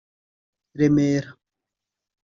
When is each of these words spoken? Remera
Remera 0.77 1.29